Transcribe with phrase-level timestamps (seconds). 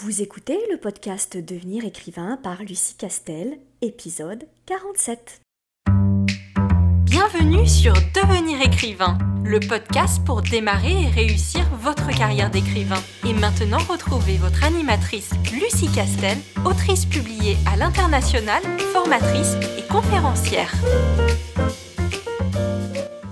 [0.00, 5.40] Vous écoutez le podcast Devenir écrivain par Lucie Castel, épisode 47.
[7.02, 13.02] Bienvenue sur Devenir écrivain, le podcast pour démarrer et réussir votre carrière d'écrivain.
[13.28, 18.62] Et maintenant, retrouvez votre animatrice Lucie Castel, autrice publiée à l'international,
[18.92, 20.72] formatrice et conférencière.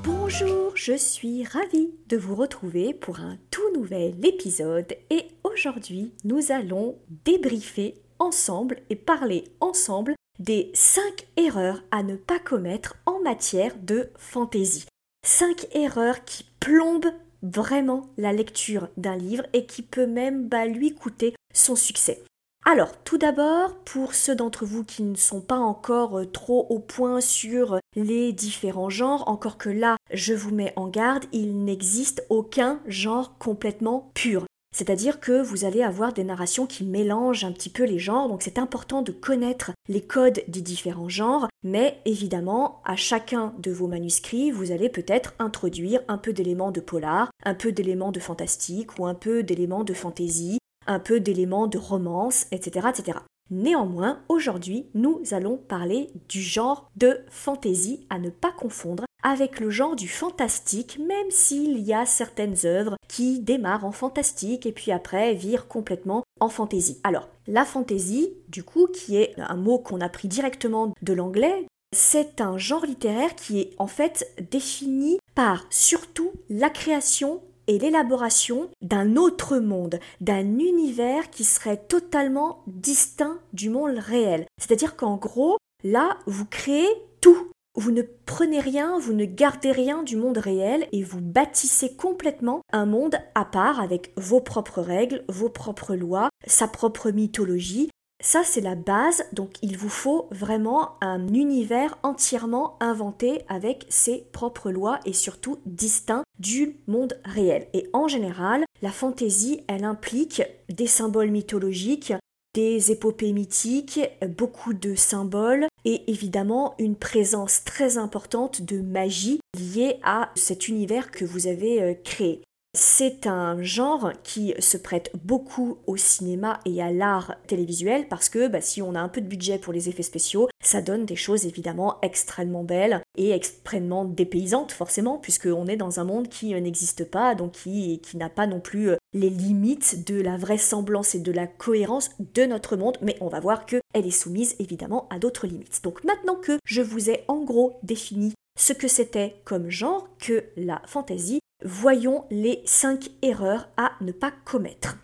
[0.03, 6.53] Bonjour, je suis ravie de vous retrouver pour un tout nouvel épisode et aujourd'hui nous
[6.53, 11.03] allons débriefer ensemble et parler ensemble des 5
[11.39, 14.84] erreurs à ne pas commettre en matière de fantaisie.
[15.27, 17.12] 5 erreurs qui plombent
[17.43, 22.23] vraiment la lecture d'un livre et qui peut même bah, lui coûter son succès.
[22.69, 26.80] Alors, tout d'abord, pour ceux d'entre vous qui ne sont pas encore euh, trop au
[26.80, 32.27] point sur les différents genres, encore que là, je vous mets en garde, il n'existe
[32.29, 34.47] aucun genre complètement pur.
[34.75, 38.42] C'est-à-dire que vous allez avoir des narrations qui mélangent un petit peu les genres, donc
[38.42, 43.87] c'est important de connaître les codes des différents genres, mais évidemment, à chacun de vos
[43.87, 48.98] manuscrits, vous allez peut-être introduire un peu d'éléments de polar, un peu d'éléments de fantastique
[48.98, 53.19] ou un peu d'éléments de fantaisie, un peu d'éléments de romance, etc., etc.
[53.51, 59.70] Néanmoins, aujourd'hui, nous allons parler du genre de fantaisie à ne pas confondre avec le
[59.70, 64.93] genre du fantastique, même s'il y a certaines œuvres qui démarrent en fantastique et puis
[64.93, 67.00] après virent complètement en fantaisie.
[67.05, 71.67] Alors, la fantaisie, du coup, qui est un mot qu'on a pris directement de l'anglais,
[71.93, 78.70] c'est un genre littéraire qui est en fait défini par surtout la création et l'élaboration
[78.83, 84.47] d'un autre monde, d'un univers qui serait totalement distinct du monde réel.
[84.59, 86.89] C'est-à-dire qu'en gros, là, vous créez
[87.20, 87.50] tout.
[87.78, 92.62] Vous ne prenez rien, vous ne gardez rien du monde réel et vous bâtissez complètement
[92.72, 98.42] un monde à part avec vos propres règles, vos propres lois, sa propre mythologie, ça,
[98.45, 104.71] c'est la base, donc il vous faut vraiment un univers entièrement inventé avec ses propres
[104.71, 107.69] lois et surtout distinct du monde réel.
[107.75, 112.15] Et en général, la fantaisie, elle implique des symboles mythologiques,
[112.54, 114.00] des épopées mythiques,
[114.38, 121.10] beaucoup de symboles et évidemment une présence très importante de magie liée à cet univers
[121.10, 122.46] que vous avez euh, créé.
[122.78, 128.48] C'est un genre qui se prête beaucoup au cinéma et à l'art télévisuel parce que
[128.48, 131.16] bah, si on a un peu de budget pour les effets spéciaux, ça donne des
[131.16, 136.60] choses évidemment extrêmement belles et extrêmement dépaysantes forcément puisqu'on est dans un monde qui euh,
[136.60, 141.15] n'existe pas, donc qui, qui n'a pas non plus euh, les limites de la vraisemblance
[141.15, 145.09] et de la cohérence de notre monde, mais on va voir qu'elle est soumise évidemment
[145.09, 145.81] à d'autres limites.
[145.82, 150.44] Donc maintenant que je vous ai en gros défini ce que c'était comme genre que
[150.56, 154.97] la fantaisie, voyons les 5 erreurs à ne pas commettre.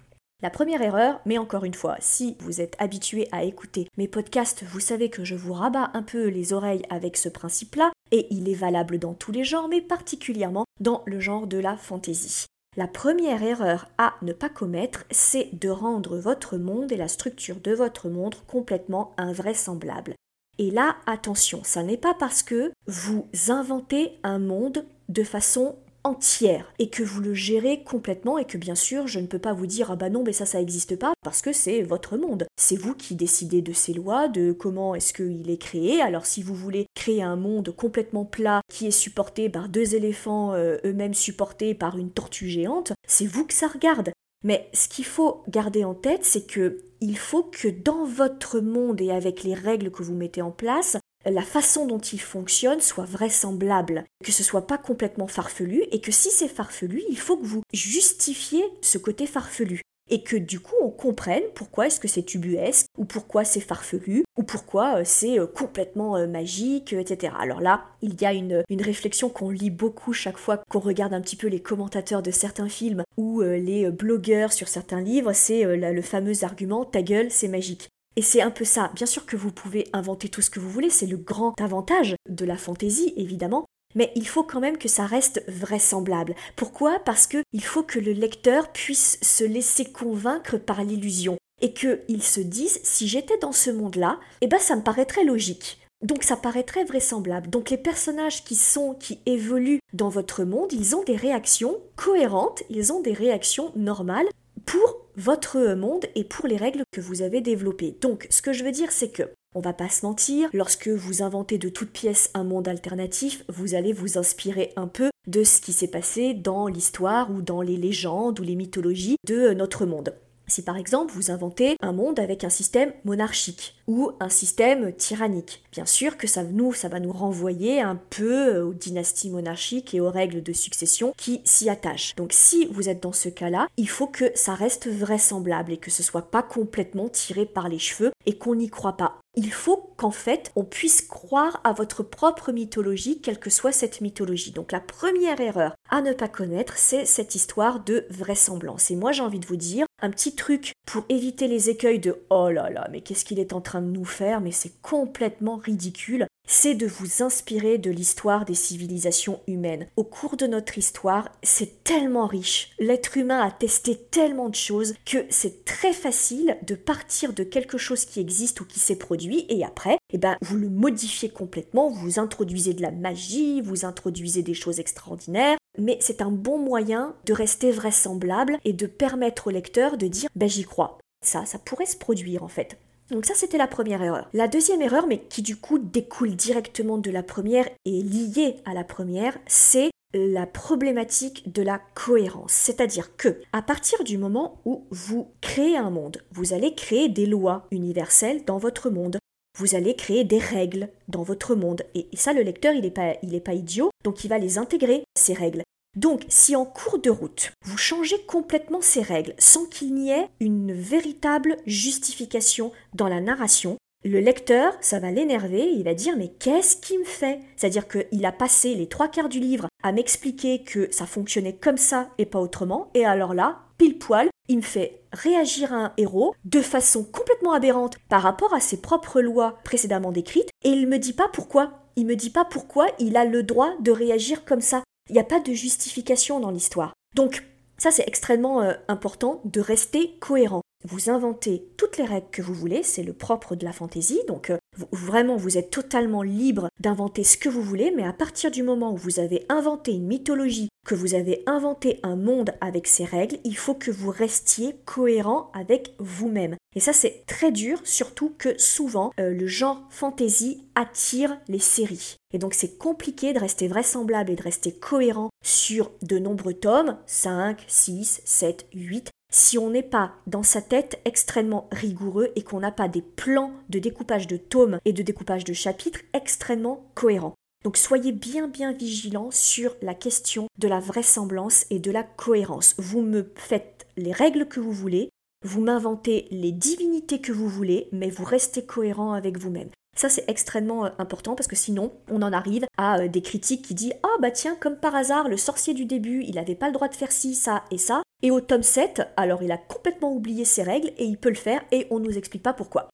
[0.43, 4.65] La première erreur, mais encore une fois, si vous êtes habitué à écouter mes podcasts,
[4.65, 8.49] vous savez que je vous rabats un peu les oreilles avec ce principe-là, et il
[8.49, 12.47] est valable dans tous les genres, mais particulièrement dans le genre de la fantaisie.
[12.77, 17.61] La première erreur à ne pas commettre, c'est de rendre votre monde et la structure
[17.61, 20.15] de votre monde complètement invraisemblable.
[20.59, 26.73] Et là, attention, ça n'est pas parce que vous inventez un monde de façon entière
[26.79, 29.67] et que vous le gérez complètement et que bien sûr je ne peux pas vous
[29.67, 32.47] dire ah bah non mais ça ça n'existe pas parce que c'est votre monde.
[32.57, 36.01] C'est vous qui décidez de ces lois, de comment est-ce qu'il est créé.
[36.01, 40.53] Alors si vous voulez créer un monde complètement plat qui est supporté par deux éléphants
[40.55, 44.11] euh, eux-mêmes supportés par une tortue géante, c'est vous que ça regarde.
[44.45, 49.01] Mais ce qu'il faut garder en tête, c'est que il faut que dans votre monde
[49.01, 53.05] et avec les règles que vous mettez en place, la façon dont il fonctionne soit
[53.05, 57.47] vraisemblable, que ce soit pas complètement farfelu et que si c'est farfelu, il faut que
[57.47, 62.23] vous justifiez ce côté farfelu et que du coup on comprenne pourquoi est-ce que c'est
[62.23, 67.33] tubuesque ou pourquoi c'est farfelu ou pourquoi euh, c'est euh, complètement euh, magique, etc.
[67.39, 71.15] Alors là, il y a une, une réflexion qu'on lit beaucoup chaque fois qu'on regarde
[71.15, 75.65] un petit peu les commentateurs de certains films ou les blogueurs sur certains livres, c'est
[75.77, 77.89] le fameux argument ta gueule, c'est magique.
[78.17, 78.91] Et c'est un peu ça.
[78.95, 82.15] Bien sûr que vous pouvez inventer tout ce que vous voulez, c'est le grand avantage
[82.29, 83.67] de la fantaisie, évidemment.
[83.95, 86.35] Mais il faut quand même que ça reste vraisemblable.
[86.57, 86.99] Pourquoi?
[87.01, 91.37] Parce qu'il faut que le lecteur puisse se laisser convaincre par l'illusion.
[91.61, 95.79] Et qu'il se dise, si j'étais dans ce monde-là, eh ben ça me paraîtrait logique.
[96.03, 97.49] Donc ça paraîtrait vraisemblable.
[97.49, 102.65] Donc les personnages qui sont, qui évoluent dans votre monde, ils ont des réactions cohérentes,
[102.69, 104.27] ils ont des réactions normales
[104.67, 107.97] pour votre monde et pour les règles que vous avez développées.
[108.01, 109.25] Donc, ce que je veux dire, c'est que
[109.55, 113.75] on va pas se mentir, lorsque vous inventez de toutes pièces un monde alternatif, vous
[113.75, 117.77] allez vous inspirer un peu de ce qui s'est passé dans l'histoire ou dans les
[117.77, 120.15] légendes ou les mythologies de notre monde.
[120.47, 125.63] Si par exemple vous inventez un monde avec un système monarchique ou un système tyrannique,
[125.73, 130.11] bien sûr que ça, nous, va nous renvoyer un peu aux dynasties monarchiques et aux
[130.11, 132.15] règles de succession qui s'y attachent.
[132.17, 135.91] Donc si vous êtes dans ce cas-là, il faut que ça reste vraisemblable et que
[135.91, 139.19] ce soit pas complètement tiré par les cheveux et qu'on n'y croit pas.
[139.35, 144.01] Il faut qu'en fait on puisse croire à votre propre mythologie, quelle que soit cette
[144.03, 144.51] mythologie.
[144.51, 148.91] Donc la première erreur à ne pas connaître, c'est cette histoire de vraisemblance.
[148.91, 152.23] Et moi j'ai envie de vous dire, un petit truc pour éviter les écueils de
[152.29, 155.57] oh là là, mais qu'est-ce qu'il est en train de nous faire, mais c'est complètement
[155.57, 159.87] ridicule c'est de vous inspirer de l'histoire des civilisations humaines.
[159.97, 162.71] Au cours de notre histoire, c'est tellement riche.
[162.79, 167.79] L'être humain a testé tellement de choses que c'est très facile de partir de quelque
[167.79, 171.89] chose qui existe ou qui s'est produit et après, eh ben, vous le modifiez complètement,
[171.89, 177.15] vous introduisez de la magie, vous introduisez des choses extraordinaires, mais c'est un bon moyen
[177.27, 180.99] de rester vraisemblable et de permettre au lecteur de dire ben j'y crois.
[181.25, 182.79] Ça, ça pourrait se produire en fait.
[183.11, 184.29] Donc ça, c'était la première erreur.
[184.33, 188.73] La deuxième erreur, mais qui du coup découle directement de la première et liée à
[188.73, 192.53] la première, c'est la problématique de la cohérence.
[192.53, 197.27] C'est-à-dire que, à partir du moment où vous créez un monde, vous allez créer des
[197.27, 199.19] lois universelles dans votre monde.
[199.59, 201.83] Vous allez créer des règles dans votre monde.
[201.95, 203.15] Et, ça, le lecteur, il n'est pas,
[203.45, 205.63] pas idiot, donc il va les intégrer, ces règles.
[205.95, 210.29] Donc, si en cours de route, vous changez complètement ces règles sans qu'il n'y ait
[210.41, 216.29] une véritable justification dans la narration, le lecteur, ça va l'énerver, il va dire mais
[216.29, 217.39] qu'est-ce qu'il me fait?
[217.57, 221.77] C'est-à-dire qu'il a passé les trois quarts du livre à m'expliquer que ça fonctionnait comme
[221.77, 225.93] ça et pas autrement, et alors là, pile poil, il me fait réagir à un
[225.97, 230.87] héros de façon complètement aberrante par rapport à ses propres lois précédemment décrites, et il
[230.87, 231.81] me dit pas pourquoi.
[231.97, 234.85] Il me dit pas pourquoi il a le droit de réagir comme ça.
[235.11, 236.93] Il n'y a pas de justification dans l'histoire.
[237.17, 237.45] Donc,
[237.77, 240.63] ça c'est extrêmement euh, important de rester cohérent.
[240.85, 244.51] Vous inventez toutes les règles que vous voulez, c'est le propre de la fantaisie, donc
[244.51, 244.59] euh,
[244.93, 248.93] vraiment vous êtes totalement libre d'inventer ce que vous voulez, mais à partir du moment
[248.93, 253.39] où vous avez inventé une mythologie, que vous avez inventé un monde avec ses règles,
[253.45, 256.57] il faut que vous restiez cohérent avec vous-même.
[256.75, 262.17] Et ça c'est très dur, surtout que souvent euh, le genre fantasy attire les séries.
[262.33, 266.97] Et donc c'est compliqué de rester vraisemblable et de rester cohérent sur de nombreux tomes,
[267.07, 272.61] 5, 6, 7, 8, si on n'est pas dans sa tête extrêmement rigoureux et qu'on
[272.61, 277.35] n'a pas des plans de découpage de tomes et de découpage de chapitres extrêmement cohérents.
[277.65, 282.75] Donc soyez bien bien vigilants sur la question de la vraisemblance et de la cohérence.
[282.79, 285.11] Vous me faites les règles que vous voulez,
[285.45, 289.71] vous m'inventez les divinités que vous voulez, mais vous restez cohérent avec vous-même.
[289.95, 293.63] Ça, c'est extrêmement euh, important parce que sinon, on en arrive à euh, des critiques
[293.63, 296.55] qui disent Ah, oh, bah tiens, comme par hasard, le sorcier du début, il n'avait
[296.55, 298.03] pas le droit de faire ci, ça et ça.
[298.23, 301.35] Et au tome 7, alors il a complètement oublié ses règles et il peut le
[301.35, 302.89] faire et on ne nous explique pas pourquoi.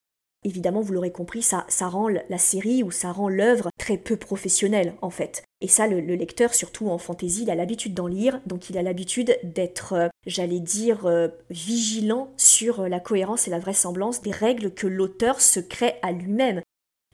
[0.49, 4.95] Évidemment, vous l'aurez compris, ça, rend la série ou ça rend l'œuvre très peu professionnelle
[5.03, 5.43] en fait.
[5.61, 8.83] Et ça, le, lecteur, surtout en fantaisie, il a l'habitude d'en lire, donc il a
[8.83, 11.07] l'habitude d'être, euh, j'allais dire,
[11.51, 16.63] vigilant sur la cohérence et la vraisemblance des règles que l'auteur se crée à lui-même.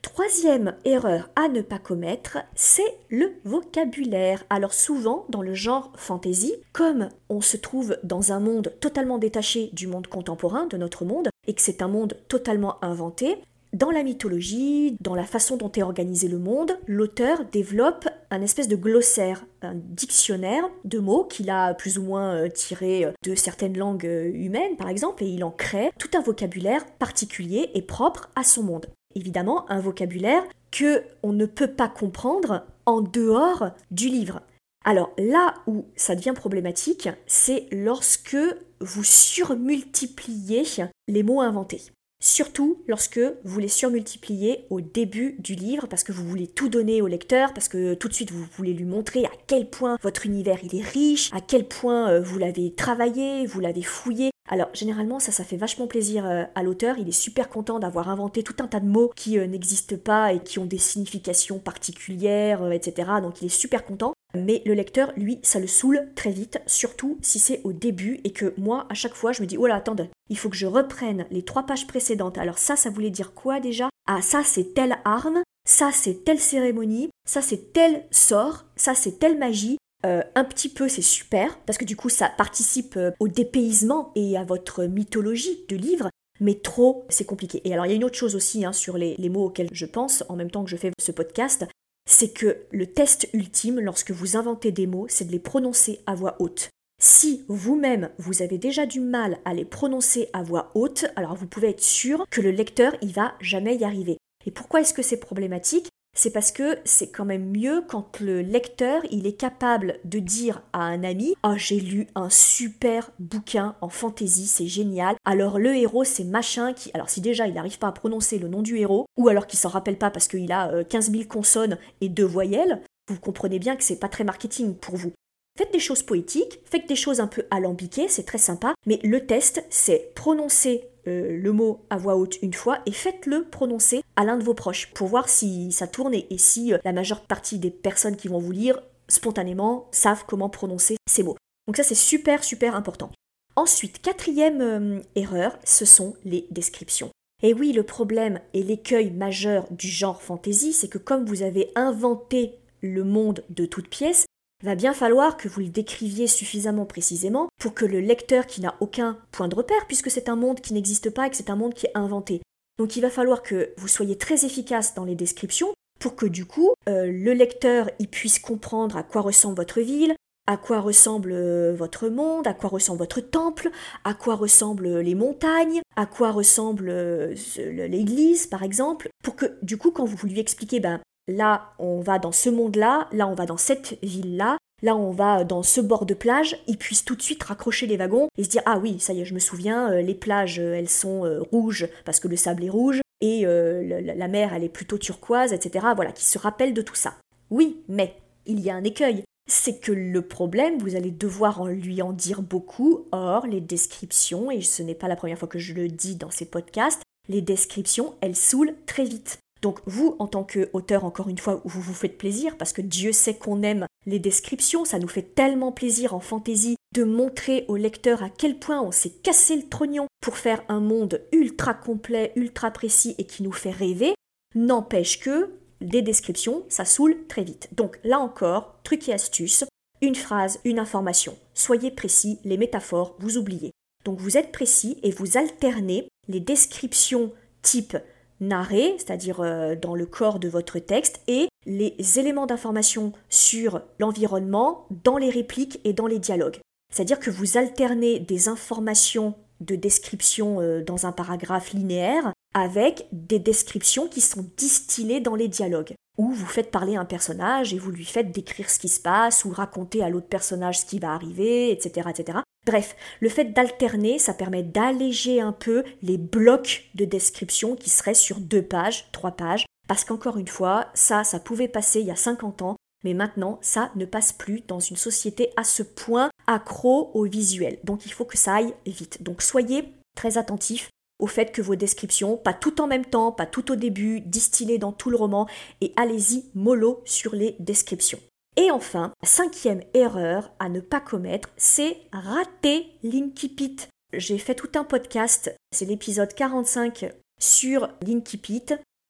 [0.05, 4.43] Troisième erreur à ne pas commettre, c'est le vocabulaire.
[4.51, 9.71] Alors souvent, dans le genre fantasy, comme on se trouve dans un monde totalement détaché
[9.73, 13.37] du monde contemporain, de notre monde, et que c'est un monde totalement inventé,
[13.73, 18.67] dans la mythologie, dans la façon dont est organisé le monde, l'auteur développe un espèce
[18.67, 23.35] de glossaire, un dictionnaire de mots qu'il a plus ou moins euh, tiré euh, de
[23.35, 27.81] certaines langues euh, humaines, par exemple, et il en crée tout un vocabulaire particulier et
[27.81, 28.85] propre à son monde
[29.15, 34.41] évidemment un vocabulaire que on ne peut pas comprendre en dehors du livre.
[34.83, 38.37] Alors là où ça devient problématique, c'est lorsque
[38.79, 40.63] vous surmultipliez
[41.07, 41.81] les mots inventés.
[42.21, 47.01] Surtout lorsque vous les surmultipliez au début du livre parce que vous voulez tout donner
[47.01, 50.25] au lecteur, parce que tout de suite vous voulez lui montrer à quel point votre
[50.25, 54.69] univers il est riche, à quel point euh, vous l'avez travaillé, vous l'avez fouillé, alors
[54.73, 58.43] généralement ça ça fait vachement plaisir euh, à l'auteur, il est super content d'avoir inventé
[58.43, 62.63] tout un tas de mots qui euh, n'existent pas et qui ont des significations particulières,
[62.63, 63.09] euh, etc.
[63.21, 64.13] Donc il est super content.
[64.35, 68.31] Mais le lecteur, lui, ça le saoule très vite, surtout si c'est au début et
[68.31, 70.65] que moi, à chaque fois, je me dis, oh là, attendez, il faut que je
[70.65, 72.37] reprenne les trois pages précédentes.
[72.37, 73.89] Alors ça, ça voulait dire quoi déjà?
[74.07, 79.19] Ah, ça, c'est telle arme, ça, c'est telle cérémonie, ça, c'est tel sort, ça, c'est
[79.19, 83.11] telle magie, euh, un petit peu, c'est super, parce que du coup, ça participe euh,
[83.19, 86.09] au dépaysement et à votre mythologie de livre.
[86.39, 87.61] Mais trop, c'est compliqué.
[87.63, 89.85] Et alors, il y a une autre chose aussi hein, sur les, mots auxquels je
[89.85, 91.65] pense en même temps que je fais ce podcast,
[92.07, 96.13] c'est que le test ultime, lorsque vous inventez des mots, c'est de les prononcer à
[96.13, 96.69] voix haute.
[97.01, 101.47] Si vous-même vous avez déjà du mal à les prononcer à voix haute, alors vous
[101.47, 104.17] pouvez être sûr que le lecteur il va jamais y arriver.
[104.45, 105.89] Et pourquoi est-ce que c'est problématique?
[106.15, 110.63] C'est parce que c'est quand même mieux quand le lecteur il est capable de dire
[110.73, 115.15] à un ami "Ah, j'ai lu un super bouquin en fantasy, c'est génial.
[115.25, 118.47] Alors le héros c'est machin qui alors si déjà il n'arrive pas à prononcer le
[118.47, 121.23] nom du héros ou alors qu'il s'en rappelle pas parce qu'il a 15 euh, 000
[121.25, 125.11] consonnes et deux voyelles, vous comprenez bien que c'est pas très marketing pour vous.
[125.57, 129.25] Faites des choses poétiques, faites des choses un peu alambiquées, c'est très sympa, mais le
[129.25, 134.23] test, c'est prononcer euh, le mot à voix haute une fois et faites-le prononcer à
[134.23, 137.59] l'un de vos proches pour voir si ça tourne et, si euh, la majeure partie
[137.59, 141.37] des personnes qui vont vous lire spontanément savent comment prononcer ces mots.
[141.67, 143.11] Donc ça c'est super super important.
[143.55, 147.11] Ensuite, quatrième euh, erreur, ce sont les descriptions.
[147.41, 151.71] Et oui, le problème et l'écueil majeur du genre fantasy, c'est que comme vous avez
[151.75, 154.25] inventé le monde de toutes pièces,
[154.63, 158.75] va bien falloir que vous le décriviez suffisamment précisément pour que le lecteur qui n'a
[158.79, 161.55] aucun point de repère, puisque c'est un monde qui n'existe pas et que c'est un
[161.55, 162.41] monde qui est inventé.
[162.77, 166.45] Donc il va falloir que vous soyez très efficace dans les descriptions pour que du
[166.45, 170.15] coup euh, le lecteur y puisse comprendre à quoi ressemble votre ville,
[170.47, 173.71] à quoi ressemble euh, votre monde, à quoi ressemble votre temple,
[174.03, 179.77] à quoi ressemblent les montagnes, à quoi ressemble euh, l'église par exemple, pour que du
[179.77, 183.45] coup quand vous lui expliquez ben là on va dans ce monde-là, là on va
[183.45, 187.21] dans cette ville-là, là on va dans ce bord de plage, ils puissent tout de
[187.21, 189.91] suite raccrocher les wagons et se dire ah oui, ça y est, je me souviens,
[189.91, 193.45] euh, les plages euh, elles sont euh, rouges parce que le sable est rouge et
[193.45, 195.87] la mer elle est plutôt turquoise, etc.
[195.95, 197.15] Voilà, qui se rappellent de tout ça.
[197.49, 198.13] Oui, mais
[198.45, 199.23] il y a un écueil.
[199.47, 203.05] C'est que le problème, vous allez devoir en lui en dire beaucoup.
[203.11, 206.29] Or, les descriptions, et ce n'est pas la première fois que je le dis dans
[206.29, 209.39] ces podcasts, les descriptions, elles saoulent très vite.
[209.65, 213.11] Donc vous, en tant qu'auteur, encore une fois, vous vous faites plaisir, parce que Dieu
[213.11, 217.75] sait qu'on aime les descriptions, ça nous fait tellement plaisir en fantaisie de montrer au
[217.75, 222.31] lecteur à quel point on s'est cassé le trognon pour faire un monde ultra complet,
[222.35, 224.13] ultra précis et qui nous fait rêver,
[224.53, 227.69] n'empêche que des descriptions, ça saoule très vite.
[227.71, 229.65] Donc là encore, truc et astuce,
[229.99, 231.35] une phrase, une information.
[231.55, 233.71] Soyez précis, les métaphores, vous oubliez.
[234.03, 237.97] Donc vous êtes précis et vous alternez les descriptions type
[238.39, 244.85] narré, c'est-à-dire euh, dans le corps de votre texte, et les éléments d'information sur l'environnement
[245.03, 246.59] dans les répliques et dans les dialogues.
[246.93, 253.37] C'est-à-dire que vous alternez des informations de description euh, dans un paragraphe linéaire avec des
[253.37, 257.91] descriptions qui sont distillées dans les dialogues, où vous faites parler un personnage et vous
[257.91, 261.13] lui faites décrire ce qui se passe ou raconter à l'autre personnage ce qui va
[261.13, 262.39] arriver, etc., etc.
[262.65, 268.13] Bref, le fait d'alterner, ça permet d'alléger un peu les blocs de description qui seraient
[268.13, 272.11] sur deux pages, trois pages, parce qu'encore une fois, ça, ça pouvait passer il y
[272.11, 276.29] a 50 ans, mais maintenant, ça ne passe plus dans une société à ce point
[276.47, 277.79] accro au visuel.
[277.83, 279.21] Donc il faut que ça aille vite.
[279.21, 283.45] Donc soyez très attentifs au fait que vos descriptions, pas tout en même temps, pas
[283.45, 285.47] tout au début, distillées dans tout le roman,
[285.81, 288.19] et allez-y mollo sur les descriptions.
[288.57, 293.75] Et enfin, cinquième erreur à ne pas commettre, c'est rater l'Inkipit.
[294.13, 298.65] J'ai fait tout un podcast, c'est l'épisode 45 sur l'Inkipit.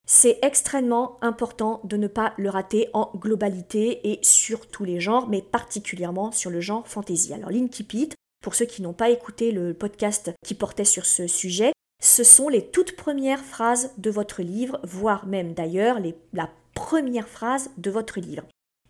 [0.08, 5.28] C'est extrêmement important de ne pas le rater en globalité et sur tous les genres,
[5.30, 7.34] mais particulièrement sur le genre fantasy.
[7.34, 8.10] Alors l'Inkipit,
[8.42, 11.72] pour ceux qui n'ont pas écouté le podcast qui portait sur ce sujet,
[12.06, 15.98] ce sont les toutes premières phrases de votre livre, voire même d'ailleurs
[16.34, 18.44] la première phrase de votre livre.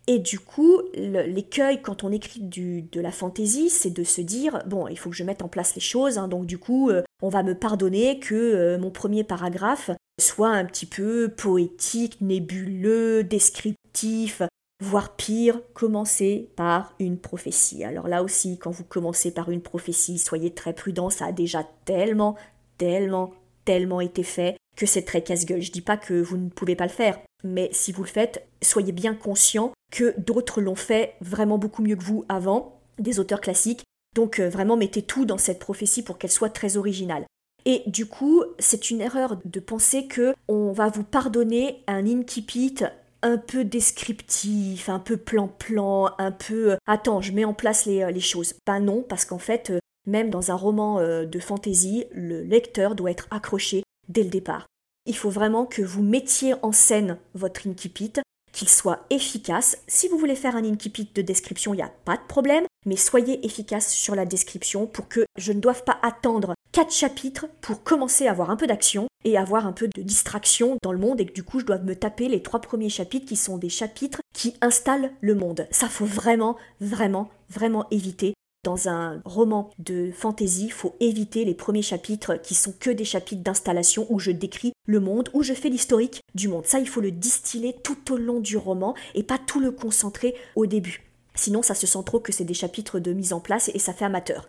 [0.07, 4.87] Et du coup, l'écueil quand on écrit de la fantaisie, c'est de se dire, bon,
[4.87, 7.29] il faut que je mette en place les choses, hein, donc du coup, euh, on
[7.29, 14.43] va me pardonner que euh, mon premier paragraphe soit un petit peu poétique, nébuleux, descriptif,
[14.81, 17.83] voire pire, commencer par une prophétie.
[17.83, 21.65] Alors là aussi, quand vous commencez par une prophétie, soyez très prudent, ça a déjà
[21.85, 22.35] tellement,
[22.77, 23.33] tellement,
[23.65, 25.61] tellement été fait que c'est très casse-gueule.
[25.61, 28.47] Je dis pas que vous ne pouvez pas le faire, mais si vous le faites,
[28.61, 33.41] soyez bien conscient que d'autres l'ont fait vraiment beaucoup mieux que vous avant, des auteurs
[33.41, 33.83] classiques.
[34.15, 37.25] Donc euh, vraiment mettez tout dans cette prophétie pour qu'elle soit très originale.
[37.65, 42.75] Et du coup, c'est une erreur de penser que on va vous pardonner un incipit
[43.23, 48.03] un peu descriptif, un peu plan-plan, un peu euh, attends, je mets en place les,
[48.03, 48.53] euh, les choses.
[48.67, 49.71] Ben non, parce qu'en fait,
[50.05, 54.67] même dans un roman de fantasy, le lecteur doit être accroché dès le départ.
[55.05, 58.13] Il faut vraiment que vous mettiez en scène votre incipit,
[58.51, 59.77] qu'il soit efficace.
[59.87, 62.95] Si vous voulez faire un incipit de description, il n'y a pas de problème, mais
[62.95, 67.83] soyez efficace sur la description pour que je ne doive pas attendre quatre chapitres pour
[67.83, 71.19] commencer à avoir un peu d'action et avoir un peu de distraction dans le monde
[71.19, 73.69] et que du coup je dois me taper les trois premiers chapitres qui sont des
[73.69, 75.67] chapitres qui installent le monde.
[75.71, 78.33] Ça faut vraiment, vraiment, vraiment éviter
[78.65, 83.43] dans un roman de fantasy, faut éviter les premiers chapitres qui sont que des chapitres
[83.43, 86.65] d'installation où je décris le monde, où je fais l'historique du monde.
[86.65, 90.35] Ça, il faut le distiller tout au long du roman et pas tout le concentrer
[90.55, 91.03] au début.
[91.35, 93.93] Sinon, ça se sent trop que c'est des chapitres de mise en place et ça
[93.93, 94.47] fait amateur.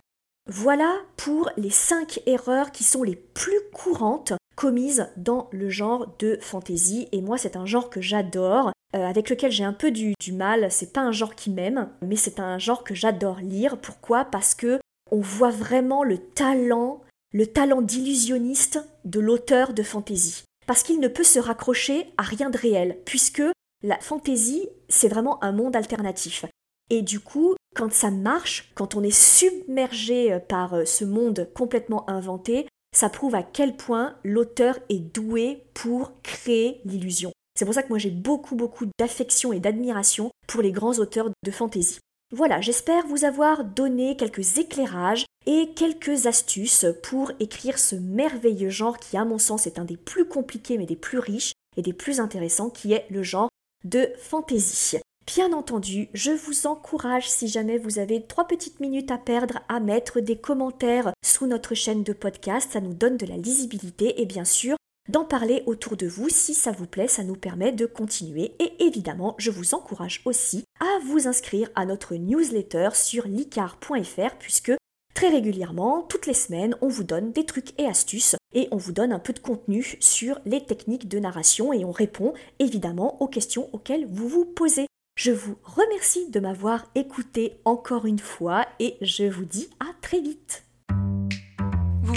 [0.49, 6.39] Voilà pour les 5 erreurs qui sont les plus courantes commises dans le genre de
[6.41, 7.07] fantasy.
[7.11, 10.71] Et moi, c'est un genre que j'adore, euh, avec lequel j'ai un peu du, mal.
[10.71, 13.77] C'est pas un genre qui m'aime, mais c'est un genre que j'adore lire.
[13.79, 14.25] Pourquoi?
[14.25, 14.79] Parce que
[15.11, 17.01] on voit vraiment le talent,
[17.33, 20.43] le talent d'illusionniste de l'auteur de fantasy.
[20.65, 23.43] Parce qu'il ne peut se raccrocher à rien de réel, puisque
[23.83, 26.45] la fantasy, c'est vraiment un monde alternatif.
[26.89, 31.49] Et du coup, quand ça marche, quand on est submergé euh, par euh, ce monde
[31.53, 37.31] complètement inventé, ça prouve à quel point l'auteur est doué pour créer l'illusion.
[37.57, 41.31] C'est pour ça que moi j'ai beaucoup beaucoup d'affection et d'admiration pour les grands auteurs
[41.43, 41.97] de fantasy.
[42.31, 48.99] Voilà, j'espère vous avoir donné quelques éclairages et quelques astuces pour écrire ce merveilleux genre
[48.99, 51.93] qui à mon sens est un des plus compliqués mais des plus riches et des
[51.93, 53.49] plus intéressants qui est le genre
[53.85, 54.97] de fantasy.
[55.25, 59.81] Bien entendu, je vous encourage, si jamais vous avez trois petites minutes à perdre, à
[59.81, 62.69] mettre des commentaires sous notre chaîne de podcast.
[62.71, 64.76] Ça nous donne de la lisibilité et bien sûr,
[65.09, 66.29] d'en parler autour de vous.
[66.29, 68.53] Si ça vous plaît, ça nous permet de continuer.
[68.59, 74.73] Et évidemment, je vous encourage aussi à vous inscrire à notre newsletter sur licar.fr puisque
[75.17, 78.91] Très régulièrement, toutes les semaines, on vous donne des trucs et astuces et on vous
[78.91, 83.27] donne un peu de contenu sur les techniques de narration et on répond évidemment aux
[83.27, 84.85] questions auxquelles vous vous posez.
[85.17, 90.21] Je vous remercie de m'avoir écouté encore une fois et je vous dis à très
[90.21, 90.66] vite.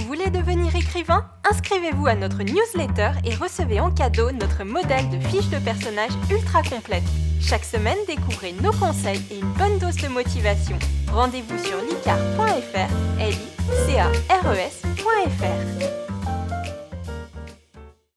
[0.01, 1.27] Vous voulez devenir écrivain?
[1.51, 6.63] Inscrivez-vous à notre newsletter et recevez en cadeau notre modèle de fiche de personnage ultra
[6.63, 7.05] complète.
[7.39, 10.79] Chaque semaine, découvrez nos conseils et une bonne dose de motivation.
[11.13, 12.89] Rendez-vous sur licar.fr,
[13.21, 13.35] l
[15.35, 16.00] e.